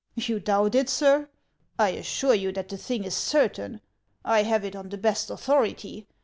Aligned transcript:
"You 0.15 0.39
doubt 0.39 0.73
it, 0.73 0.89
sir! 0.89 1.29
I 1.77 1.89
assure 1.89 2.33
you 2.33 2.51
that 2.53 2.69
the 2.69 2.77
thing 2.79 3.03
is 3.03 3.13
certain. 3.15 3.81
I 4.25 4.41
have 4.41 4.65
it 4.65 4.75
on 4.75 4.89
the 4.89 4.97
best 4.97 5.29
authority. 5.29 6.07